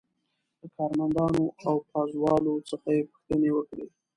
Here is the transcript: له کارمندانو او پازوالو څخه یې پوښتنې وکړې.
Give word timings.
له 0.59 0.67
کارمندانو 0.77 1.43
او 1.67 1.75
پازوالو 1.91 2.53
څخه 2.69 2.87
یې 2.95 3.01
پوښتنې 3.11 3.49
وکړې. 3.53 3.85